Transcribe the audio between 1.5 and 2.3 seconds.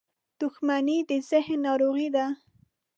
ناروغي ده.